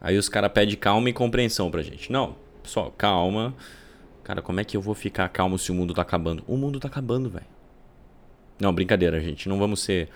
Aí 0.00 0.16
os 0.16 0.28
caras 0.28 0.52
pedem 0.52 0.76
calma 0.76 1.08
e 1.08 1.12
compreensão 1.12 1.70
pra 1.70 1.82
gente. 1.82 2.12
Não, 2.12 2.36
pessoal, 2.62 2.92
calma. 2.96 3.54
Cara, 4.22 4.42
como 4.42 4.60
é 4.60 4.64
que 4.64 4.76
eu 4.76 4.80
vou 4.80 4.94
ficar 4.94 5.28
calmo 5.28 5.58
se 5.58 5.70
o 5.70 5.74
mundo 5.74 5.94
tá 5.94 6.02
acabando? 6.02 6.42
O 6.46 6.56
mundo 6.56 6.80
tá 6.80 6.88
acabando, 6.88 7.30
velho. 7.30 7.46
Não, 8.60 8.72
brincadeira, 8.72 9.20
gente. 9.20 9.48
Não 9.48 9.58
vamos 9.58 9.80
ser 9.82 10.08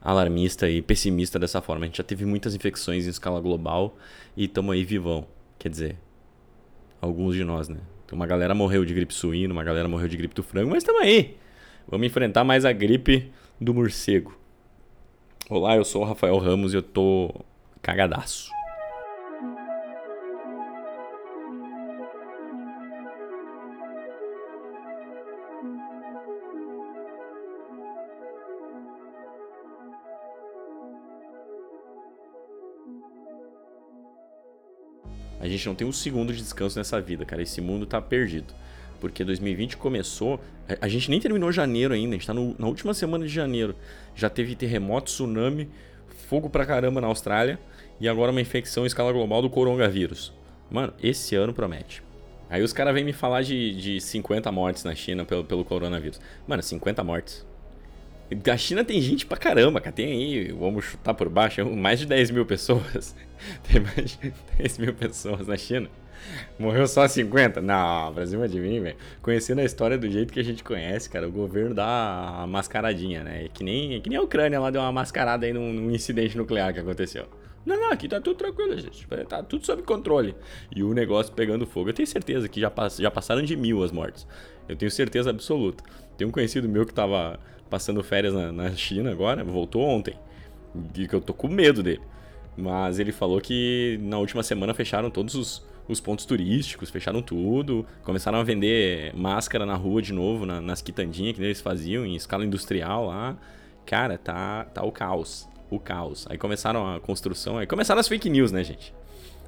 alarmista 0.00 0.68
e 0.68 0.80
pessimista 0.80 1.38
dessa 1.38 1.60
forma. 1.60 1.84
A 1.84 1.86
gente 1.86 1.98
já 1.98 2.04
teve 2.04 2.24
muitas 2.24 2.54
infecções 2.54 3.06
em 3.06 3.10
escala 3.10 3.40
global 3.40 3.96
e 4.36 4.44
estamos 4.44 4.72
aí 4.72 4.84
vivão. 4.84 5.26
Quer 5.58 5.68
dizer, 5.68 5.96
alguns 7.00 7.34
de 7.34 7.42
nós, 7.42 7.68
né? 7.68 7.78
Uma 8.12 8.26
galera 8.26 8.54
morreu 8.54 8.84
de 8.84 8.94
gripe 8.94 9.12
suína, 9.12 9.52
uma 9.52 9.64
galera 9.64 9.88
morreu 9.88 10.06
de 10.06 10.16
gripe 10.16 10.34
do 10.34 10.42
frango, 10.42 10.70
mas 10.70 10.78
estamos 10.78 11.02
aí. 11.02 11.36
Vamos 11.88 12.06
enfrentar 12.06 12.44
mais 12.44 12.64
a 12.64 12.72
gripe 12.72 13.32
do 13.60 13.74
morcego. 13.74 14.38
Olá, 15.50 15.76
eu 15.76 15.84
sou 15.84 16.02
o 16.02 16.04
Rafael 16.04 16.38
Ramos 16.38 16.72
e 16.72 16.76
eu 16.76 16.82
tô 16.82 17.34
cagadaço. 17.82 18.55
A 35.40 35.48
gente 35.48 35.66
não 35.66 35.74
tem 35.74 35.86
um 35.86 35.92
segundo 35.92 36.32
de 36.32 36.40
descanso 36.40 36.78
nessa 36.78 37.00
vida, 37.00 37.24
cara. 37.24 37.42
Esse 37.42 37.60
mundo 37.60 37.86
tá 37.86 38.00
perdido. 38.00 38.54
Porque 39.00 39.24
2020 39.24 39.76
começou. 39.76 40.40
A 40.80 40.88
gente 40.88 41.10
nem 41.10 41.20
terminou 41.20 41.52
janeiro 41.52 41.94
ainda, 41.94 42.10
a 42.10 42.18
gente 42.18 42.26
tá 42.26 42.34
no, 42.34 42.56
na 42.58 42.66
última 42.66 42.94
semana 42.94 43.26
de 43.26 43.32
janeiro. 43.32 43.74
Já 44.14 44.28
teve 44.28 44.54
terremoto, 44.54 45.06
tsunami, 45.06 45.68
fogo 46.28 46.48
pra 46.50 46.64
caramba 46.64 47.00
na 47.00 47.06
Austrália 47.06 47.58
e 48.00 48.08
agora 48.08 48.30
uma 48.32 48.40
infecção 48.40 48.84
em 48.84 48.86
escala 48.86 49.12
global 49.12 49.42
do 49.42 49.50
coronavírus. 49.50 50.32
Mano, 50.70 50.92
esse 51.02 51.36
ano 51.36 51.52
promete. 51.52 52.02
Aí 52.48 52.62
os 52.62 52.72
caras 52.72 52.94
vêm 52.94 53.04
me 53.04 53.12
falar 53.12 53.42
de, 53.42 53.74
de 53.74 54.00
50 54.00 54.50
mortes 54.52 54.84
na 54.84 54.94
China 54.94 55.24
pelo, 55.24 55.44
pelo 55.44 55.64
coronavírus. 55.64 56.20
Mano, 56.46 56.62
50 56.62 57.02
mortes. 57.04 57.46
Da 58.30 58.56
China 58.56 58.84
tem 58.84 59.00
gente 59.00 59.24
pra 59.24 59.36
caramba, 59.36 59.80
cara. 59.80 59.92
Tem 59.92 60.06
aí, 60.06 60.52
vamos 60.52 60.84
chutar 60.84 61.14
por 61.14 61.28
baixo, 61.28 61.64
mais 61.70 62.00
de 62.00 62.06
10 62.06 62.30
mil 62.32 62.44
pessoas. 62.44 63.14
Tem 63.70 63.80
mais 63.80 64.18
de 64.18 64.32
10 64.58 64.78
mil 64.78 64.94
pessoas 64.94 65.46
na 65.46 65.56
China. 65.56 65.88
Morreu 66.58 66.86
só 66.86 67.06
50? 67.06 67.60
Não, 67.60 68.12
Brasil 68.12 68.42
é 68.42 68.48
de 68.48 68.58
mim, 68.58 68.80
velho. 68.80 68.96
Conhecendo 69.22 69.60
a 69.60 69.64
história 69.64 69.96
do 69.96 70.10
jeito 70.10 70.32
que 70.32 70.40
a 70.40 70.42
gente 70.42 70.64
conhece, 70.64 71.08
cara, 71.08 71.28
o 71.28 71.30
governo 71.30 71.74
dá 71.74 71.84
uma 72.38 72.46
mascaradinha, 72.46 73.22
né? 73.22 73.44
É 73.44 73.48
que 73.48 73.62
nem, 73.62 73.94
é 73.94 74.00
que 74.00 74.08
nem 74.08 74.18
a 74.18 74.22
Ucrânia 74.22 74.58
lá 74.58 74.70
deu 74.70 74.80
uma 74.80 74.90
mascarada 74.90 75.46
aí 75.46 75.52
num, 75.52 75.72
num 75.72 75.90
incidente 75.90 76.36
nuclear 76.36 76.72
que 76.72 76.80
aconteceu. 76.80 77.26
Não, 77.64 77.76
não, 77.76 77.92
aqui 77.92 78.08
tá 78.08 78.20
tudo 78.20 78.36
tranquilo, 78.36 78.78
gente. 78.78 79.06
Tá 79.28 79.42
tudo 79.42 79.66
sob 79.66 79.82
controle. 79.82 80.36
E 80.74 80.84
o 80.84 80.94
negócio 80.94 81.32
pegando 81.32 81.66
fogo. 81.66 81.90
Eu 81.90 81.94
tenho 81.94 82.06
certeza 82.06 82.48
que 82.48 82.60
já, 82.60 82.70
pass 82.70 82.96
já 82.96 83.10
passaram 83.10 83.42
de 83.42 83.56
mil 83.56 83.82
as 83.82 83.90
mortes. 83.90 84.26
Eu 84.68 84.76
tenho 84.76 84.90
certeza 84.90 85.30
absoluta. 85.30 85.82
Tem 86.16 86.26
um 86.26 86.30
conhecido 86.30 86.68
meu 86.68 86.86
que 86.86 86.94
tava 86.94 87.38
passando 87.68 88.02
férias 88.02 88.34
na, 88.34 88.52
na 88.52 88.70
China 88.72 89.10
agora, 89.10 89.44
voltou 89.44 89.82
ontem. 89.82 90.14
E 90.94 91.06
que 91.06 91.14
eu 91.14 91.20
tô 91.20 91.32
com 91.32 91.48
medo 91.48 91.82
dele. 91.82 92.02
Mas 92.56 92.98
ele 92.98 93.12
falou 93.12 93.40
que 93.40 93.98
na 94.02 94.18
última 94.18 94.42
semana 94.42 94.72
fecharam 94.72 95.10
todos 95.10 95.34
os, 95.34 95.66
os 95.86 96.00
pontos 96.00 96.24
turísticos, 96.24 96.88
fecharam 96.88 97.20
tudo, 97.20 97.86
começaram 98.02 98.38
a 98.38 98.42
vender 98.42 99.14
máscara 99.14 99.66
na 99.66 99.74
rua 99.74 100.00
de 100.00 100.12
novo, 100.12 100.46
na, 100.46 100.60
nas 100.60 100.80
quitandinhas 100.80 101.36
que 101.36 101.42
eles 101.42 101.60
faziam 101.60 102.06
em 102.06 102.16
escala 102.16 102.44
industrial 102.44 103.06
lá. 103.06 103.36
Cara, 103.84 104.16
tá, 104.16 104.64
tá 104.64 104.82
o 104.82 104.90
caos. 104.90 105.46
O 105.70 105.78
caos. 105.78 106.26
Aí 106.30 106.38
começaram 106.38 106.94
a 106.94 107.00
construção, 107.00 107.58
aí 107.58 107.66
começaram 107.66 108.00
as 108.00 108.08
fake 108.08 108.30
news, 108.30 108.52
né, 108.52 108.64
gente? 108.64 108.94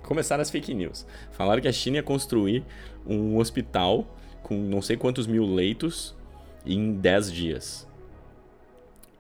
Começaram 0.03 0.43
as 0.43 0.51
fake 0.51 0.75
news. 0.75 1.07
Falaram 1.33 1.63
que 1.63 1.69
a 1.69 1.73
China 1.73 1.97
ia 1.97 2.03
construir 2.03 2.65
um 3.07 3.39
hospital 3.39 4.07
com 4.43 4.55
não 4.57 4.81
sei 4.83 4.97
quantos 4.97 5.27
mil 5.27 5.45
leitos 5.45 6.17
em 6.65 6.93
10 6.95 7.33
dias 7.33 7.89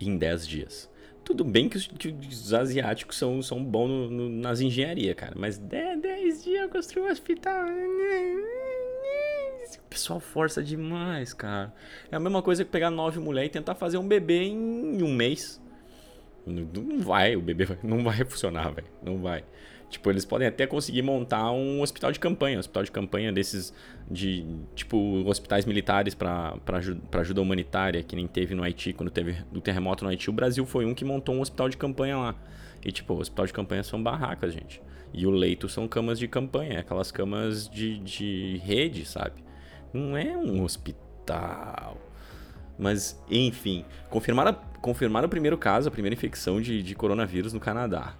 em 0.00 0.16
10 0.16 0.47
dias. 0.47 0.91
Tudo 1.25 1.44
bem 1.44 1.69
que 1.69 1.76
os, 1.76 1.87
que 1.87 2.09
os 2.09 2.54
asiáticos 2.54 3.19
são, 3.19 3.42
são 3.42 3.62
bons 3.62 3.88
no, 3.88 4.10
no, 4.10 4.28
nas 4.28 4.60
engenharias, 4.60 5.15
cara, 5.15 5.34
mas 5.37 5.59
10, 5.59 6.00
10 6.00 6.44
dias 6.44 6.70
construir 6.70 7.03
um 7.03 7.10
hospital. 7.10 7.66
O 9.76 9.88
pessoal 9.91 10.20
força 10.20 10.62
demais, 10.62 11.34
cara. 11.34 11.75
É 12.10 12.16
a 12.16 12.21
mesma 12.21 12.42
coisa 12.42 12.65
que 12.65 12.71
pegar 12.71 12.91
nove 12.91 13.19
mulheres 13.21 13.48
e 13.48 13.53
tentar 13.53 13.75
fazer 13.75 13.98
um 13.98 14.06
bebê 14.06 14.44
em 14.44 15.03
um 15.03 15.12
mês. 15.12 15.60
Não 16.47 17.00
vai, 17.00 17.37
o 17.37 17.42
bebê 17.42 17.66
não 17.82 18.03
vai 18.03 18.25
funcionar, 18.25 18.71
velho. 18.72 18.87
Não 19.03 19.19
vai. 19.19 19.44
Tipo, 19.88 20.10
eles 20.10 20.25
podem 20.25 20.47
até 20.47 20.66
conseguir 20.66 21.00
montar 21.00 21.50
um 21.50 21.81
hospital 21.81 22.12
de 22.12 22.21
campanha, 22.21 22.59
um 22.59 22.60
hospital 22.60 22.82
de 22.82 22.91
campanha 22.91 23.32
desses 23.32 23.72
de 24.10 24.44
tipo 24.75 24.99
hospitais 25.26 25.65
militares 25.65 26.15
para 26.15 26.59
ajuda 27.12 27.41
humanitária, 27.41 28.03
que 28.03 28.15
nem 28.15 28.27
teve 28.27 28.54
no 28.54 28.62
Haiti, 28.62 28.93
quando 28.93 29.10
teve 29.10 29.37
o 29.53 29.60
terremoto 29.60 30.04
no 30.04 30.10
Haiti, 30.10 30.28
o 30.28 30.32
Brasil 30.32 30.66
foi 30.66 30.84
um 30.84 30.94
que 30.94 31.04
montou 31.04 31.34
um 31.34 31.41
hospital 31.41 31.71
de 31.71 31.77
campanha 31.78 32.19
lá. 32.19 32.34
E 32.84 32.93
tipo, 32.93 33.15
o 33.15 33.21
hospital 33.21 33.47
de 33.47 33.53
campanha 33.53 33.82
são 33.82 34.03
barracas, 34.03 34.53
gente. 34.53 34.81
E 35.12 35.27
o 35.27 35.31
leito 35.31 35.69
são 35.71 35.88
camas 35.88 36.19
de 36.19 36.28
campanha, 36.28 36.81
aquelas 36.81 37.10
camas 37.10 37.69
de, 37.69 37.98
de 37.98 38.60
rede, 38.65 39.06
sabe? 39.06 39.43
Não 39.93 40.16
é 40.16 40.37
um 40.37 40.62
hospital. 40.62 41.97
Mas, 42.78 43.21
enfim, 43.31 43.84
confirmaram, 44.10 44.54
confirmaram 44.81 45.27
o 45.27 45.31
primeiro 45.31 45.56
caso, 45.56 45.88
a 45.88 45.91
primeira 45.91 46.15
infecção 46.15 46.60
de, 46.60 46.82
de 46.82 46.94
coronavírus 46.94 47.53
no 47.53 47.59
Canadá. 47.59 48.15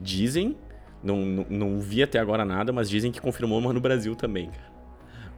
Dizem 0.00 0.56
não, 1.02 1.24
não, 1.24 1.46
não, 1.48 1.80
vi 1.80 2.02
até 2.02 2.18
agora 2.18 2.44
nada, 2.44 2.72
mas 2.72 2.88
dizem 2.88 3.10
que 3.10 3.20
confirmou 3.20 3.58
uma 3.58 3.72
no 3.72 3.80
Brasil 3.80 4.14
também, 4.14 4.50
cara. 4.50 4.70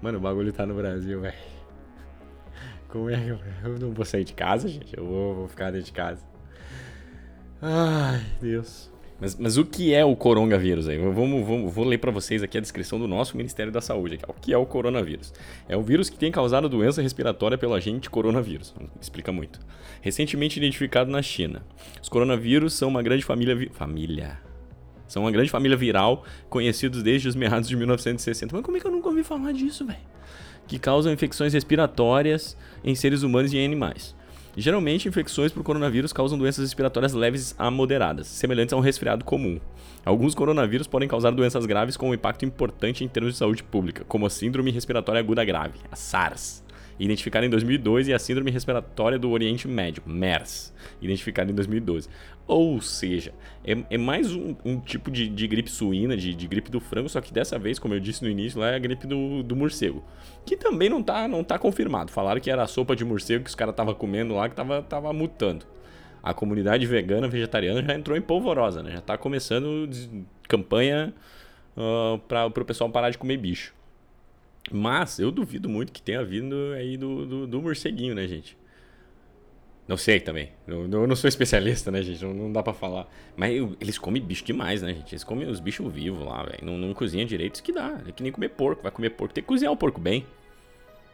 Mano, 0.01 0.19
o 0.19 0.21
bagulho 0.21 0.53
tá 0.53 0.67
no 0.67 0.75
Brasil, 0.75 1.21
velho. 1.21 1.35
Como 2.89 3.09
é 3.09 3.17
que 3.17 3.29
eu, 3.29 3.79
não 3.79 3.93
vou 3.93 4.05
sair 4.05 4.25
de 4.25 4.35
casa, 4.35 4.69
gente? 4.69 4.97
Eu 4.97 5.07
vou, 5.07 5.35
vou 5.35 5.49
ficar 5.49 5.71
dentro 5.71 5.87
de 5.87 5.93
casa. 5.93 6.23
Ai, 7.61 8.21
Deus. 8.41 8.91
Mas, 9.21 9.37
mas 9.37 9.57
o 9.57 9.65
que 9.65 9.95
é 9.95 10.05
o 10.05 10.17
coronavírus 10.17 10.89
aí? 10.89 10.99
Vamos, 10.99 11.47
vamos, 11.47 11.73
vou 11.73 11.85
ler 11.85 11.99
para 11.99 12.11
vocês 12.11 12.43
aqui 12.43 12.59
a 12.59 12.61
descrição 12.61 12.99
do 12.99 13.07
nosso 13.07 13.37
Ministério 13.37 13.71
da 13.71 13.81
Saúde. 13.81 14.17
Aqui. 14.17 14.25
O 14.29 14.35
que 14.35 14.53
é 14.53 14.59
o 14.59 14.67
coronavírus? 14.67 15.33
É 15.69 15.77
um 15.77 15.83
vírus 15.83 16.11
que 16.11 16.19
tem 16.19 16.33
causado 16.33 16.69
doença 16.69 17.01
respiratória 17.01 17.57
pelo 17.57 17.73
agente 17.73 18.11
coronavírus. 18.11 18.75
Explica 19.01 19.31
muito. 19.31 19.61
Recentemente 20.01 20.59
identificado 20.59 21.09
na 21.09 21.23
China. 21.23 21.63
Os 22.03 22.09
coronavírus 22.09 22.75
são 22.75 22.89
uma 22.89 23.01
grande 23.01 23.25
família. 23.25 23.71
Família 23.71 24.52
são 25.13 25.25
uma 25.25 25.31
grande 25.31 25.51
família 25.51 25.77
viral, 25.77 26.25
conhecidos 26.49 27.03
desde 27.03 27.29
os 27.29 27.37
meados 27.37 27.69
de 27.69 27.77
1960. 27.77 28.57
Mas 28.57 28.65
como 28.65 28.79
é 28.79 28.81
que 28.81 28.87
eu 28.87 28.91
nunca 28.91 29.09
ouvi 29.09 29.23
falar 29.23 29.53
disso, 29.53 29.85
velho? 29.85 29.99
Que 30.67 30.79
causam 30.79 31.13
infecções 31.13 31.53
respiratórias 31.53 32.57
em 32.83 32.95
seres 32.95 33.23
humanos 33.23 33.53
e 33.53 33.59
em 33.59 33.65
animais. 33.67 34.15
Geralmente, 34.57 35.09
infecções 35.09 35.53
por 35.53 35.63
coronavírus 35.63 36.15
causam 36.15 36.39
doenças 36.39 36.65
respiratórias 36.65 37.13
leves 37.13 37.55
a 37.59 37.71
moderadas, 37.71 38.27
semelhantes 38.27 38.73
a 38.73 38.77
um 38.77 38.81
resfriado 38.81 39.23
comum. 39.23 39.61
Alguns 40.03 40.35
coronavírus 40.35 40.87
podem 40.87 41.09
causar 41.09 41.31
doenças 41.31 41.67
graves 41.67 41.97
com 41.97 42.09
um 42.09 42.15
impacto 42.15 42.47
importante 42.47 43.05
em 43.05 43.09
termos 43.09 43.35
de 43.35 43.39
saúde 43.39 43.63
pública, 43.63 44.05
como 44.09 44.25
a 44.25 44.31
Síndrome 44.31 44.71
Respiratória 44.71 45.21
Aguda 45.21 45.45
Grave, 45.45 45.79
a 45.91 45.97
SARS, 45.97 46.65
identificada 46.99 47.47
em 47.47 47.51
2002, 47.51 48.09
e 48.09 48.15
a 48.15 48.19
Síndrome 48.19 48.51
Respiratória 48.51 49.19
do 49.19 49.31
Oriente 49.31 49.67
Médio, 49.67 50.03
MERS, 50.07 50.73
identificada 51.01 51.51
em 51.51 51.55
2012. 51.55 52.09
Ou 52.47 52.81
seja, 52.81 53.33
é, 53.65 53.77
é 53.89 53.99
mais 53.99 54.35
um, 54.35 54.55
um 54.65 54.81
tipo 54.81 55.11
de, 55.11 55.29
de, 55.29 55.47
gripe 55.47 55.71
suína, 55.71 56.17
de, 56.17 56.35
de, 56.35 56.47
gripe 56.49 56.71
do 56.71 56.81
frango, 56.81 57.09
só 57.09 57.21
que 57.21 57.33
dessa 57.33 57.59
vez, 57.59 57.79
como 57.79 57.95
eu 57.95 58.01
disse 58.01 58.23
no 58.23 58.29
início, 58.29 58.61
lá 58.61 58.71
é 58.71 58.75
a 58.75 58.79
gripe 58.79 59.07
do, 59.07 59.43
do 59.43 59.55
morcego. 59.55 60.03
Que 60.45 60.57
também 60.57 60.89
não 60.89 61.03
tá, 61.03 61.29
não 61.29 61.45
tá 61.45 61.59
confirmado. 61.59 62.11
Falaram 62.11 62.41
que 62.41 62.51
era 62.51 62.63
a 62.63 62.67
sopa 62.67 62.97
de 62.97 63.05
morcego 63.05 63.45
que 63.45 63.51
os 63.51 63.55
caras 63.55 63.73
estavam 63.73 63.95
comendo 63.95 64.35
lá 64.35 64.49
que 64.49 64.57
tava, 64.57 64.83
tava 64.83 65.13
mutando. 65.13 65.65
A 66.23 66.35
comunidade 66.35 66.87
vegana, 66.87 67.29
vegetariana 67.29 67.83
já 67.83 67.95
entrou 67.95 68.17
em 68.17 68.21
polvorosa, 68.21 68.83
né? 68.83 68.93
Já 68.93 69.01
tá 69.01 69.17
começando 69.17 69.89
campanha 70.49 71.15
uh, 71.77 72.19
para 72.19 72.47
o 72.47 72.65
pessoal 72.65 72.91
parar 72.91 73.11
de 73.11 73.19
comer 73.19 73.37
bicho. 73.37 73.73
Mas 74.71 75.19
eu 75.19 75.31
duvido 75.31 75.69
muito 75.69 75.93
que 75.93 76.01
tenha 76.01 76.25
vindo 76.25 76.55
aí 76.75 76.97
do, 76.97 77.27
do, 77.27 77.47
do 77.47 77.63
morceguinho, 77.63 78.15
né, 78.15 78.27
gente? 78.27 78.57
Não 79.87 79.97
sei 79.97 80.21
também. 80.21 80.51
Eu, 80.67 80.89
eu 80.89 81.07
não 81.07 81.17
sou 81.17 81.29
especialista, 81.29 81.91
né, 81.91 82.03
gente? 82.03 82.25
Não, 82.25 82.33
não 82.33 82.53
dá 82.53 82.63
pra 82.63 82.73
falar. 82.73 83.09
Mas 83.37 83.55
eu, 83.55 83.77
eles 83.81 83.99
comem 83.99 84.23
bicho 84.23 84.45
demais, 84.45 84.81
né, 84.81 84.95
gente? 84.95 85.13
Eles 85.13 85.25
comem 85.25 85.49
os 85.49 85.59
bichos 85.59 85.93
vivos 85.93 86.25
lá, 86.25 86.45
velho. 86.45 86.61
Não, 86.63 86.79
não 86.79 86.95
cozinha 86.95 87.25
direito, 87.27 87.57
isso 87.57 87.63
que 87.63 87.73
dá. 87.73 88.01
É 88.07 88.13
que 88.13 88.23
nem 88.23 88.31
comer 88.31 88.51
porco. 88.51 88.83
Vai 88.83 88.93
comer 88.93 89.11
porco. 89.11 89.35
Tem 89.35 89.43
que 89.43 89.49
cozinhar 89.49 89.73
o 89.73 89.77
porco 89.77 90.01
bem. 90.01 90.25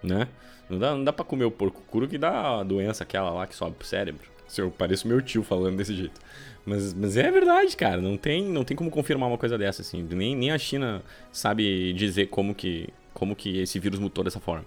Né? 0.03 0.29
Não 0.69 0.79
dá, 0.79 0.91
não 0.95 1.03
dá 1.03 1.13
pra 1.13 1.25
comer 1.25 1.45
o 1.45 1.51
porco 1.51 1.83
cru 1.91 2.07
que 2.07 2.19
dá 2.19 2.61
a 2.61 2.63
doença 2.63 3.03
aquela 3.03 3.31
lá 3.31 3.47
que 3.47 3.55
sobe 3.57 3.75
pro 3.75 3.87
cérebro. 3.87 4.29
Se 4.47 4.61
eu 4.61 4.71
pareço 4.71 5.09
meu 5.09 5.21
tio 5.21 5.43
falando 5.43 5.77
desse 5.77 5.95
jeito. 5.95 6.21
Mas, 6.65 6.93
mas 6.93 7.17
é 7.17 7.31
verdade, 7.31 7.75
cara. 7.77 8.01
Não 8.01 8.17
tem, 8.17 8.45
não 8.45 8.65
tem 8.65 8.77
como 8.77 8.91
confirmar 8.91 9.29
uma 9.29 9.39
coisa 9.39 9.57
dessa, 9.57 9.81
assim. 9.81 10.07
Nem, 10.11 10.37
nem 10.37 10.51
a 10.51 10.59
China 10.59 11.03
sabe 11.33 11.93
dizer 11.95 12.27
como 12.27 12.55
que, 12.55 12.89
como 13.19 13.35
que 13.35 13.59
esse 13.59 13.79
vírus 13.81 13.99
mutou 13.99 14.23
dessa 14.23 14.39
forma. 14.39 14.65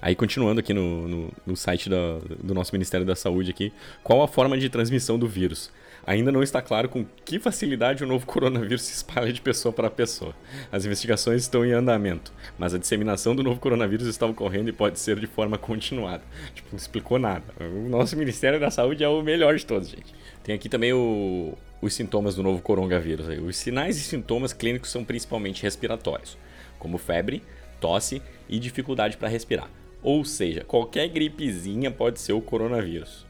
Aí, 0.00 0.14
continuando 0.14 0.60
aqui 0.60 0.72
no, 0.72 1.06
no, 1.06 1.32
no 1.46 1.56
site 1.56 1.90
da, 1.90 2.18
do 2.42 2.54
nosso 2.54 2.72
Ministério 2.72 3.06
da 3.06 3.14
Saúde 3.14 3.50
aqui, 3.50 3.72
qual 4.02 4.22
a 4.22 4.28
forma 4.28 4.56
de 4.56 4.68
transmissão 4.68 5.18
do 5.18 5.28
vírus? 5.28 5.70
Ainda 6.04 6.32
não 6.32 6.42
está 6.42 6.60
claro 6.60 6.88
com 6.88 7.04
que 7.24 7.38
facilidade 7.38 8.02
o 8.02 8.06
novo 8.06 8.26
coronavírus 8.26 8.82
se 8.82 8.94
espalha 8.94 9.32
de 9.32 9.40
pessoa 9.40 9.72
para 9.72 9.88
pessoa. 9.90 10.34
As 10.70 10.84
investigações 10.84 11.42
estão 11.42 11.64
em 11.64 11.72
andamento, 11.72 12.32
mas 12.58 12.74
a 12.74 12.78
disseminação 12.78 13.36
do 13.36 13.42
novo 13.42 13.60
coronavírus 13.60 14.08
está 14.08 14.26
ocorrendo 14.26 14.68
e 14.68 14.72
pode 14.72 14.98
ser 14.98 15.20
de 15.20 15.26
forma 15.26 15.58
continuada. 15.58 16.22
Tipo, 16.54 16.68
não 16.72 16.78
explicou 16.78 17.18
nada. 17.18 17.44
O 17.60 17.88
nosso 17.88 18.16
Ministério 18.16 18.58
da 18.58 18.70
Saúde 18.70 19.04
é 19.04 19.08
o 19.08 19.22
melhor 19.22 19.54
de 19.54 19.64
todos, 19.64 19.88
gente. 19.88 20.12
Tem 20.42 20.54
aqui 20.54 20.68
também 20.68 20.92
o, 20.92 21.56
os 21.80 21.94
sintomas 21.94 22.34
do 22.34 22.42
novo 22.42 22.60
coronavírus. 22.60 23.28
Os 23.40 23.56
sinais 23.56 23.96
e 23.96 24.00
sintomas 24.00 24.52
clínicos 24.52 24.90
são 24.90 25.04
principalmente 25.04 25.62
respiratórios, 25.62 26.36
como 26.80 26.98
febre, 26.98 27.42
tosse 27.82 28.22
e 28.48 28.58
dificuldade 28.58 29.18
para 29.18 29.28
respirar. 29.28 29.68
Ou 30.02 30.24
seja, 30.24 30.64
qualquer 30.64 31.08
gripezinha 31.08 31.90
pode 31.90 32.20
ser 32.20 32.32
o 32.32 32.40
coronavírus. 32.40 33.26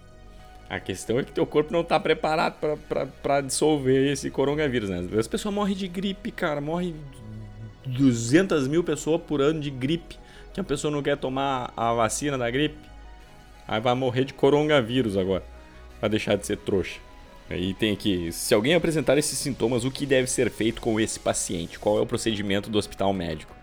A 0.71 0.79
questão 0.79 1.19
é 1.19 1.25
que 1.25 1.33
teu 1.33 1.45
corpo 1.45 1.73
não 1.73 1.83
tá 1.83 1.99
preparado 1.99 2.57
para 3.23 3.41
dissolver 3.41 4.11
esse 4.11 4.31
coronavírus, 4.31 4.89
né? 4.89 5.07
As 5.19 5.27
pessoas 5.27 5.55
morrem 5.55 5.77
de 5.77 5.87
gripe, 5.89 6.31
cara. 6.31 6.61
Morre 6.61 6.95
200 7.85 8.69
mil 8.69 8.83
pessoas 8.83 9.21
por 9.21 9.43
ano 9.43 9.61
de 9.61 9.71
gripe. 9.71 10.17
Que 10.55 10.61
a 10.61 10.65
pessoa 10.65 10.91
não 10.91 11.03
quer 11.03 11.17
tomar 11.17 11.73
a 11.77 11.93
vacina 11.93 12.39
da 12.39 12.51
gripe. 12.51 12.79
Aí 13.69 13.81
vai 13.81 13.95
morrer 13.95 14.25
de 14.25 14.33
coronavírus 14.33 15.17
agora. 15.17 15.45
Pra 16.01 16.09
deixar 16.09 16.37
de 16.37 16.47
ser 16.47 16.57
trouxa. 16.57 16.99
Aí 17.51 17.75
tem 17.75 17.93
aqui, 17.93 18.33
se 18.33 18.55
alguém 18.55 18.75
apresentar 18.75 19.19
esses 19.19 19.37
sintomas, 19.37 19.85
o 19.85 19.91
que 19.91 20.07
deve 20.07 20.27
ser 20.27 20.51
feito 20.51 20.81
com 20.81 20.99
esse 20.99 21.21
paciente? 21.21 21.79
Qual 21.79 21.99
é 21.99 22.01
o 22.01 22.07
procedimento 22.07 22.71
do 22.71 22.79
hospital 22.79 23.13
médico? 23.13 23.55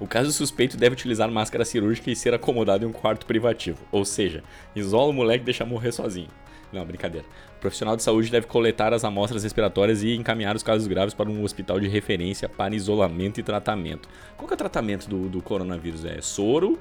O 0.00 0.06
caso 0.06 0.32
suspeito 0.32 0.76
deve 0.76 0.94
utilizar 0.94 1.30
máscara 1.30 1.64
cirúrgica 1.64 2.10
e 2.10 2.16
ser 2.16 2.34
acomodado 2.34 2.84
em 2.84 2.88
um 2.88 2.92
quarto 2.92 3.26
privativo. 3.26 3.78
Ou 3.90 4.04
seja, 4.04 4.42
isola 4.74 5.10
o 5.10 5.12
moleque 5.12 5.42
e 5.42 5.44
deixa 5.44 5.64
morrer 5.64 5.92
sozinho. 5.92 6.28
Não, 6.72 6.84
brincadeira. 6.86 7.26
O 7.56 7.60
profissional 7.60 7.96
de 7.96 8.02
saúde 8.02 8.30
deve 8.30 8.46
coletar 8.46 8.94
as 8.94 9.04
amostras 9.04 9.42
respiratórias 9.42 10.02
e 10.02 10.14
encaminhar 10.14 10.56
os 10.56 10.62
casos 10.62 10.86
graves 10.86 11.12
para 11.12 11.28
um 11.28 11.44
hospital 11.44 11.78
de 11.78 11.86
referência 11.86 12.48
para 12.48 12.74
isolamento 12.74 13.38
e 13.38 13.42
tratamento. 13.42 14.08
Qual 14.36 14.48
que 14.48 14.54
é 14.54 14.56
o 14.56 14.58
tratamento 14.58 15.06
do, 15.08 15.28
do 15.28 15.42
coronavírus? 15.42 16.04
É 16.04 16.20
soro 16.22 16.78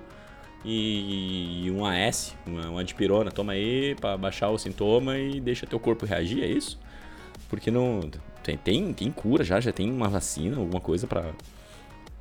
e, 0.63 1.65
e 1.65 1.71
um 1.71 1.85
AS, 1.85 2.35
uma, 2.45 2.69
uma 2.69 2.83
dipirona. 2.83 3.31
Toma 3.31 3.51
aí 3.51 3.95
para 3.99 4.17
baixar 4.17 4.49
o 4.49 4.57
sintoma 4.57 5.17
e 5.17 5.41
deixa 5.41 5.67
teu 5.67 5.79
corpo 5.79 6.05
reagir, 6.05 6.41
é 6.41 6.47
isso? 6.47 6.79
Porque 7.49 7.69
não. 7.69 8.09
Tem, 8.41 8.57
tem, 8.57 8.93
tem 8.93 9.11
cura 9.11 9.43
já, 9.43 9.59
já 9.59 9.71
tem 9.71 9.91
uma 9.91 10.07
vacina, 10.07 10.57
alguma 10.57 10.81
coisa 10.81 11.05
para 11.05 11.31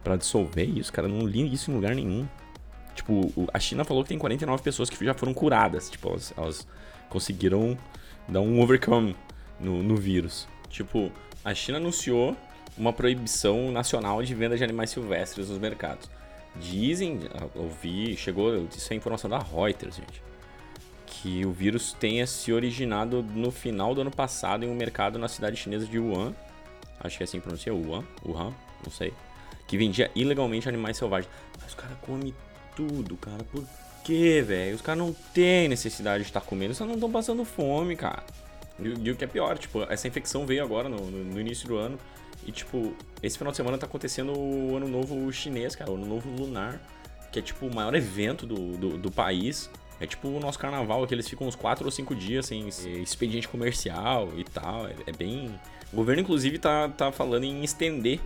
para 0.02 0.16
dissolver 0.16 0.68
isso, 0.68 0.92
cara. 0.92 1.08
não 1.08 1.26
li 1.26 1.52
isso 1.52 1.70
em 1.70 1.74
lugar 1.74 1.94
nenhum. 1.94 2.26
Tipo, 2.94 3.48
a 3.52 3.58
China 3.58 3.84
falou 3.84 4.02
que 4.02 4.08
tem 4.10 4.18
49 4.18 4.62
pessoas 4.62 4.90
que 4.90 5.04
já 5.04 5.14
foram 5.14 5.32
curadas. 5.32 5.90
Tipo, 5.90 6.10
elas, 6.10 6.34
elas 6.36 6.68
conseguiram 7.08 7.76
dar 8.28 8.40
um 8.40 8.60
overcome 8.60 9.16
no, 9.58 9.82
no 9.82 9.96
vírus. 9.96 10.48
Tipo, 10.68 11.10
a 11.44 11.54
China 11.54 11.78
anunciou 11.78 12.36
uma 12.76 12.92
proibição 12.92 13.70
nacional 13.70 14.22
de 14.22 14.34
venda 14.34 14.56
de 14.56 14.64
animais 14.64 14.90
silvestres 14.90 15.48
nos 15.48 15.58
mercados. 15.58 16.08
Dizem, 16.56 17.20
ouvi, 17.54 18.16
chegou, 18.16 18.66
isso 18.74 18.92
é 18.92 18.96
informação 18.96 19.30
da 19.30 19.38
Reuters, 19.38 19.96
gente, 19.96 20.22
que 21.06 21.44
o 21.46 21.52
vírus 21.52 21.92
tenha 21.92 22.26
se 22.26 22.52
originado 22.52 23.22
no 23.22 23.50
final 23.52 23.94
do 23.94 24.00
ano 24.00 24.10
passado 24.10 24.64
em 24.64 24.68
um 24.68 24.74
mercado 24.74 25.18
na 25.18 25.28
cidade 25.28 25.56
chinesa 25.56 25.86
de 25.86 25.98
Wuhan. 25.98 26.34
Acho 26.98 27.18
que 27.18 27.22
é 27.22 27.24
assim 27.24 27.38
que 27.38 27.44
pronuncia, 27.44 27.72
Wuhan, 27.72 28.04
Wuhan, 28.26 28.52
não 28.84 28.90
sei. 28.90 29.12
Que 29.70 29.76
vendia 29.76 30.10
ilegalmente 30.16 30.68
animais 30.68 30.96
selvagens. 30.96 31.32
Mas 31.60 31.68
os 31.68 31.74
caras 31.74 31.96
comem 32.02 32.34
tudo, 32.74 33.16
cara. 33.16 33.44
Por 33.44 33.64
quê, 34.02 34.42
velho? 34.44 34.74
Os 34.74 34.82
caras 34.82 34.98
não 34.98 35.12
têm 35.32 35.68
necessidade 35.68 36.24
de 36.24 36.28
estar 36.28 36.40
comendo, 36.40 36.74
só 36.74 36.84
não 36.84 36.94
estão 36.94 37.08
passando 37.08 37.44
fome, 37.44 37.94
cara. 37.94 38.24
E, 38.80 38.88
e, 38.88 39.10
o 39.12 39.14
que 39.14 39.22
é 39.22 39.28
pior, 39.28 39.56
tipo, 39.56 39.84
essa 39.84 40.08
infecção 40.08 40.44
veio 40.44 40.64
agora 40.64 40.88
no, 40.88 40.98
no, 41.08 41.22
no, 41.22 41.40
início 41.40 41.68
do 41.68 41.76
ano. 41.76 41.96
E, 42.44 42.50
tipo, 42.50 42.96
esse 43.22 43.38
final 43.38 43.52
de 43.52 43.58
semana 43.58 43.78
tá 43.78 43.86
acontecendo 43.86 44.36
o 44.36 44.76
ano 44.76 44.88
novo 44.88 45.32
chinês, 45.32 45.76
cara, 45.76 45.92
o 45.92 45.94
ano 45.94 46.04
novo 46.04 46.28
lunar. 46.28 46.80
Que 47.30 47.38
é, 47.38 47.42
tipo, 47.42 47.64
o 47.68 47.72
maior 47.72 47.94
evento 47.94 48.44
do, 48.44 48.76
do, 48.76 48.98
do 48.98 49.08
país. 49.08 49.70
É 50.00 50.06
tipo 50.06 50.26
o 50.26 50.40
nosso 50.40 50.58
carnaval, 50.58 51.06
que 51.06 51.14
eles 51.14 51.28
ficam 51.28 51.46
uns 51.46 51.54
4 51.54 51.84
ou 51.84 51.92
5 51.92 52.12
dias 52.16 52.46
sem 52.46 52.66
expediente 52.66 53.46
comercial 53.46 54.30
e 54.36 54.42
tal. 54.42 54.88
É, 54.88 54.94
é, 55.06 55.12
bem. 55.12 55.54
O 55.92 55.96
governo, 55.96 56.22
inclusive, 56.22 56.58
tá, 56.58 56.88
tá 56.88 57.12
falando 57.12 57.44
em 57.44 57.62
estender 57.62 58.18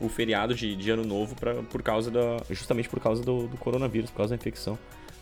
o 0.00 0.08
feriado 0.08 0.54
de, 0.54 0.76
de 0.76 0.90
ano 0.90 1.04
novo 1.04 1.34
pra, 1.34 1.54
por 1.54 1.82
causa 1.82 2.10
da. 2.10 2.38
Justamente 2.50 2.88
por 2.88 3.00
causa 3.00 3.22
do, 3.22 3.48
do 3.48 3.56
coronavírus, 3.56 4.10
por 4.10 4.18
causa 4.18 4.30
da 4.30 4.36
infecção 4.36 4.78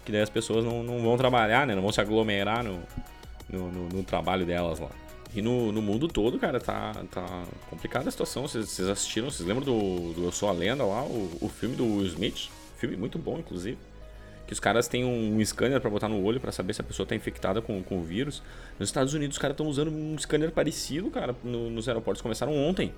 que 0.07 0.13
daí 0.13 0.23
as 0.23 0.31
pessoas 0.31 0.65
não, 0.65 0.85
não 0.85 1.03
vão 1.03 1.19
trabalhar, 1.19 1.67
né? 1.67 1.75
Não 1.75 1.83
vão 1.83 1.91
se 1.91 2.01
aglomerar 2.01 2.63
no, 2.63 2.81
no, 3.51 3.73
no, 3.73 3.89
no 3.89 4.03
trabalho 4.05 4.47
delas 4.47 4.79
lá. 4.79 4.89
E 5.35 5.43
no, 5.43 5.73
no 5.73 5.83
mundo 5.83 6.07
todo, 6.07 6.39
cara, 6.39 6.61
tá, 6.61 6.95
tá 7.11 7.45
complicada 7.69 8.09
a 8.09 8.13
situação. 8.13 8.47
Vocês, 8.47 8.81
assistiram, 8.89 9.29
vocês 9.29 9.47
lembram 9.47 9.65
do, 9.65 10.15
do 10.15 10.25
Eu 10.25 10.33
Sou 10.33 10.49
a 10.49 10.53
Lenda 10.53 10.85
lá, 10.85 11.03
o, 11.03 11.37
o 11.41 11.49
filme 11.49 11.75
do 11.75 11.85
Will 11.85 12.07
Smith? 12.07 12.49
Filme 12.77 12.97
muito 12.97 13.19
bom, 13.19 13.39
inclusive. 13.39 13.77
Que 14.47 14.53
os 14.53 14.61
caras 14.61 14.87
têm 14.87 15.05
um, 15.05 15.37
um 15.37 15.45
scanner 15.45 15.81
para 15.81 15.91
botar 15.91 16.09
no 16.09 16.23
olho 16.23 16.39
para 16.39 16.53
saber 16.53 16.73
se 16.73 16.81
a 16.81 16.85
pessoa 16.85 17.05
tá 17.05 17.17
infectada 17.17 17.61
com, 17.61 17.83
com 17.83 17.99
o 17.99 18.03
vírus. 18.05 18.41
Nos 18.79 18.89
Estados 18.89 19.13
Unidos, 19.13 19.37
os 19.37 19.41
caras 19.41 19.55
estão 19.55 19.67
usando 19.67 19.91
um 19.91 20.17
scanner 20.17 20.53
parecido, 20.53 21.11
cara, 21.11 21.35
no, 21.43 21.69
nos 21.69 21.89
aeroportos. 21.89 22.23
Começaram 22.23 22.55
ontem 22.55 22.95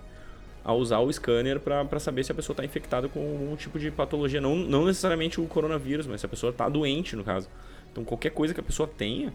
a 0.65 0.73
usar 0.73 0.99
o 0.99 1.13
scanner 1.13 1.61
para 1.61 1.99
saber 1.99 2.25
se 2.25 2.33
a 2.33 2.35
pessoa 2.35 2.55
está 2.55 2.65
infectada 2.65 3.09
com 3.09 3.21
algum 3.21 3.57
tipo 3.57 3.79
de 3.79 3.91
patologia. 3.91 4.41
Não, 4.41 4.55
não 4.57 4.85
necessariamente 4.87 5.41
o 5.41 5.47
coronavírus, 5.47 6.07
mas 6.07 6.21
se 6.21 6.27
a 6.27 6.29
pessoa 6.29 6.51
está 6.51 6.69
doente, 6.69 7.17
no 7.17 7.25
caso. 7.25 7.49
Então, 7.91 8.05
qualquer 8.05 8.31
coisa 8.31 8.53
que 8.53 8.61
a 8.61 8.63
pessoa 8.63 8.89
tenha 8.89 9.33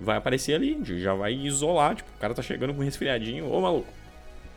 vai 0.00 0.16
aparecer 0.16 0.54
ali, 0.54 0.78
já 1.00 1.14
vai 1.14 1.34
isolar. 1.34 1.94
Tipo, 1.94 2.10
o 2.16 2.20
cara 2.20 2.34
tá 2.34 2.42
chegando 2.42 2.72
com 2.72 2.80
um 2.80 2.84
resfriadinho, 2.84 3.50
ô 3.50 3.60
maluco, 3.60 3.92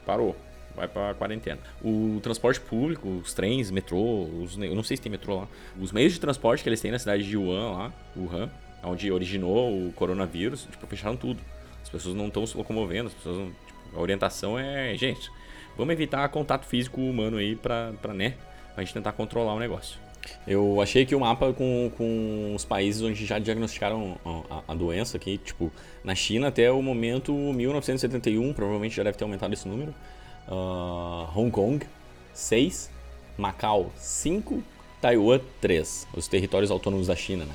parou, 0.06 0.36
vai 0.76 0.88
pra 0.88 1.14
quarentena. 1.14 1.60
O 1.84 2.20
transporte 2.22 2.60
público, 2.62 3.08
os 3.24 3.34
trens, 3.34 3.70
metrô, 3.70 4.24
os, 4.42 4.58
eu 4.58 4.76
não 4.76 4.84
sei 4.84 4.98
se 4.98 5.04
tem 5.04 5.12
metrô 5.12 5.42
lá, 5.42 5.48
os 5.80 5.92
meios 5.92 6.14
de 6.14 6.20
transporte 6.20 6.64
que 6.64 6.70
eles 6.70 6.80
têm 6.80 6.92
na 6.92 7.00
cidade 7.00 7.24
de 7.24 7.38
Wuhan, 7.38 7.72
lá, 7.72 7.94
Wuhan, 8.16 8.50
onde 8.84 9.12
originou 9.12 9.88
o 9.88 9.92
coronavírus, 9.94 10.68
tipo, 10.72 10.88
fecharam 10.88 11.18
tudo. 11.18 11.42
As 11.82 11.90
pessoas 11.90 12.16
não 12.16 12.28
estão 12.28 12.46
se 12.48 12.56
locomovendo, 12.56 13.08
as 13.08 13.14
pessoas 13.14 13.38
não, 13.38 13.48
tipo, 13.48 13.98
a 13.98 14.00
orientação 14.00 14.58
é, 14.58 14.96
gente, 14.96 15.30
Vamos 15.78 15.94
evitar 15.94 16.28
contato 16.30 16.66
físico 16.66 17.02
humano 17.02 17.38
aí 17.38 17.56
pra, 17.56 17.94
pra, 18.02 18.14
né, 18.14 18.36
pra 18.74 18.84
gente 18.84 18.94
tentar 18.94 19.14
controlar 19.14 19.54
o 19.54 19.60
negócio. 19.60 19.98
Eu 20.48 20.82
achei 20.82 21.04
aqui 21.04 21.16
o 21.16 21.20
mapa 21.20 21.52
com, 21.54 21.92
com 21.98 22.54
os 22.56 22.64
países 22.64 23.02
onde 23.02 23.26
já 23.26 23.40
diagnosticaram 23.40 24.18
a, 24.50 24.72
a, 24.72 24.76
doença 24.76 25.18
aqui, 25.18 25.38
tipo, 25.38 25.72
na 26.04 26.16
China 26.16 26.48
até 26.48 26.72
o 26.72 26.82
momento 26.82 27.34
1971, 27.34 28.54
provavelmente 28.54 28.96
já 28.96 29.04
deve 29.04 29.18
ter 29.18 29.24
aumentado 29.24 29.54
esse 29.54 29.68
número. 29.68 29.94
Uh, 30.48 31.28
Hong 31.38 31.52
Kong, 31.52 31.86
6, 32.34 32.90
Macau, 33.38 33.92
5, 33.96 34.64
Taiwan, 35.02 35.40
3, 35.60 36.08
os 36.16 36.28
territórios 36.28 36.72
autônomos 36.72 37.08
da 37.08 37.16
China, 37.16 37.46
né? 37.46 37.54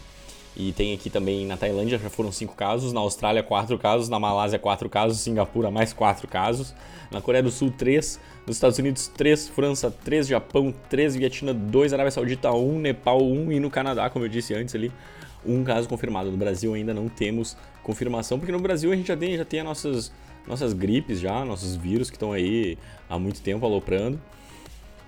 E 0.59 0.73
tem 0.73 0.93
aqui 0.93 1.09
também 1.09 1.47
na 1.47 1.57
Tailândia 1.57 1.99
já 1.99 2.11
foram 2.11 2.33
5 2.33 2.57
casos, 2.57 2.93
na 2.93 2.99
Austrália 2.99 3.45
4 3.45 3.79
casos, 3.79 4.09
na 4.09 4.19
Malásia 4.19 4.59
4 4.59 4.89
casos, 4.89 5.21
Singapura 5.21 5.71
mais 5.71 5.93
4 5.93 6.27
casos, 6.27 6.75
na 7.13 7.21
Coreia 7.21 7.45
do 7.45 7.51
Sul 7.51 7.71
3, 7.71 8.19
nos 8.45 8.57
Estados 8.57 8.77
Unidos 8.77 9.07
3, 9.07 9.49
França 9.51 9.89
3, 9.89 10.27
Japão 10.27 10.75
3, 10.91 11.15
Vietnã 11.15 11.55
2, 11.55 11.93
Arábia 11.93 12.11
Saudita 12.11 12.51
1, 12.51 12.81
Nepal 12.81 13.23
1 13.23 13.53
e 13.53 13.61
no 13.61 13.71
Canadá, 13.71 14.11
como 14.11 14.25
eu 14.25 14.29
disse 14.29 14.53
antes 14.53 14.75
ali, 14.75 14.91
um 15.47 15.63
caso 15.63 15.89
confirmado. 15.89 16.29
No 16.29 16.37
Brasil 16.37 16.75
ainda 16.75 16.93
não 16.93 17.09
temos 17.09 17.57
confirmação, 17.85 18.37
porque 18.37 18.51
no 18.51 18.59
Brasil 18.59 18.91
a 18.91 18.97
gente 18.97 19.07
já 19.07 19.17
tem, 19.17 19.37
já 19.37 19.45
tem 19.45 19.61
as 19.61 19.67
nossas, 19.67 20.13
nossas 20.45 20.73
gripes 20.73 21.21
já, 21.21 21.45
nossos 21.45 21.77
vírus 21.77 22.11
que 22.11 22.17
estão 22.17 22.33
aí 22.33 22.77
há 23.09 23.17
muito 23.17 23.41
tempo 23.41 23.65
aloprando. 23.65 24.21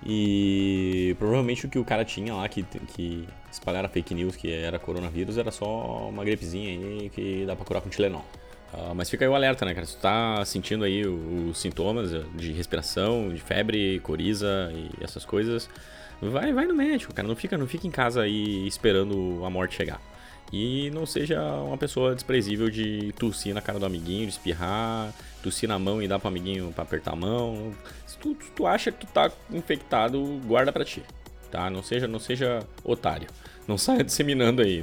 E 0.04 1.14
provavelmente 1.18 1.66
o 1.66 1.68
que 1.68 1.78
o 1.78 1.84
cara 1.84 2.04
tinha 2.04 2.34
lá, 2.34 2.48
que, 2.48 2.62
que 2.62 3.28
espalharam 3.52 3.88
fake 3.88 4.14
news 4.14 4.34
que 4.34 4.50
era 4.50 4.78
coronavírus, 4.78 5.36
era 5.36 5.50
só 5.50 6.08
uma 6.08 6.24
gripezinha 6.24 6.70
aí 6.70 7.10
que 7.10 7.44
dá 7.46 7.54
pra 7.54 7.64
curar 7.64 7.82
com 7.82 7.88
Tilenol. 7.90 8.24
Uh, 8.72 8.94
mas 8.94 9.10
fica 9.10 9.24
aí 9.24 9.28
o 9.28 9.34
alerta, 9.34 9.64
né, 9.64 9.74
cara? 9.74 9.84
Se 9.84 9.96
tu 9.96 10.00
tá 10.00 10.44
sentindo 10.44 10.84
aí 10.84 11.04
os 11.04 11.58
sintomas 11.58 12.12
de 12.34 12.52
respiração, 12.52 13.28
de 13.28 13.40
febre, 13.40 13.98
coriza 14.00 14.72
e 14.72 15.04
essas 15.04 15.24
coisas, 15.24 15.68
vai, 16.22 16.52
vai 16.52 16.66
no 16.66 16.74
médico, 16.74 17.12
cara. 17.12 17.26
Não 17.26 17.36
fica, 17.36 17.58
não 17.58 17.66
fica 17.66 17.86
em 17.86 17.90
casa 17.90 18.22
aí 18.22 18.66
esperando 18.66 19.44
a 19.44 19.50
morte 19.50 19.74
chegar. 19.74 20.00
E 20.52 20.90
não 20.90 21.04
seja 21.04 21.40
uma 21.62 21.76
pessoa 21.76 22.14
desprezível 22.14 22.70
de 22.70 23.12
tossir 23.18 23.54
na 23.54 23.60
cara 23.60 23.78
do 23.78 23.86
amiguinho, 23.86 24.26
de 24.26 24.32
espirrar, 24.32 25.12
tossir 25.40 25.68
na 25.68 25.78
mão 25.78 26.02
e 26.02 26.08
dar 26.08 26.18
pro 26.18 26.28
amiguinho 26.28 26.72
pra 26.72 26.84
apertar 26.84 27.12
a 27.12 27.16
mão. 27.16 27.72
Se 28.06 28.16
tu, 28.18 28.36
tu 28.54 28.66
acha 28.66 28.92
que 28.92 29.06
tu 29.06 29.06
tá 29.06 29.30
infectado, 29.50 30.40
guarda 30.44 30.72
pra 30.72 30.84
ti, 30.84 31.02
tá? 31.50 31.68
Não 31.70 31.82
seja, 31.82 32.06
não 32.06 32.18
seja 32.18 32.66
otário. 32.84 33.28
Não 33.66 33.78
saia 33.78 34.02
disseminando 34.04 34.62
aí. 34.62 34.82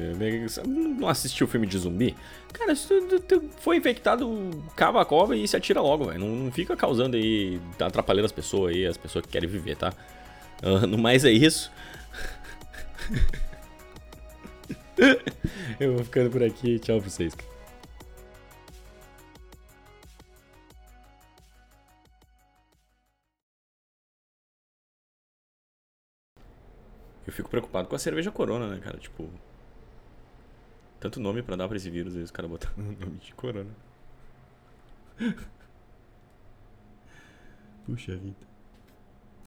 Não 0.66 1.08
assistiu 1.08 1.46
o 1.46 1.50
filme 1.50 1.68
de 1.68 1.78
zumbi? 1.78 2.16
Cara, 2.54 2.76
se 2.76 2.88
tu, 2.88 3.20
tu 3.20 3.44
foi 3.60 3.78
infectado, 3.78 4.50
cava 4.76 5.02
a 5.02 5.06
cova 5.06 5.36
e 5.36 5.48
se 5.48 5.58
atira 5.58 5.82
logo, 5.82 6.06
velho. 6.06 6.20
Não, 6.20 6.30
não, 6.30 6.52
fica 6.52 6.76
causando 6.76 7.18
aí, 7.18 7.60
atrapalhando 7.80 8.26
as 8.26 8.32
pessoas 8.32 8.74
aí, 8.74 8.86
as 8.86 8.98
pessoas 8.98 9.26
que 9.26 9.32
querem 9.32 9.50
viver, 9.50 9.76
tá? 9.76 9.94
Uh, 10.64 10.88
no 10.88 10.98
mais 10.98 11.26
é 11.26 11.32
isso. 11.32 11.72
Eu 15.80 15.94
vou 15.94 16.04
ficando 16.04 16.30
por 16.32 16.42
aqui. 16.42 16.80
Tchau 16.80 17.00
pra 17.00 17.10
vocês. 17.10 17.36
Eu 27.28 27.34
fico 27.34 27.50
preocupado 27.50 27.90
com 27.90 27.96
a 27.96 28.00
cerveja 28.00 28.32
Corona, 28.32 28.70
né, 28.70 28.80
cara? 28.80 28.98
Tipo. 28.98 29.30
Tanto 31.00 31.20
nome 31.20 31.44
pra 31.44 31.58
dar 31.58 31.68
pra 31.68 31.78
esse 31.78 31.90
vírus, 31.92 32.16
aí 32.16 32.24
os 32.24 32.32
caras 32.32 32.50
botam 32.50 32.72
o 32.78 32.82
nome 33.06 33.18
de 33.18 33.34
Corona. 33.36 33.70
Puxa 37.86 38.16
vida. 38.16 38.48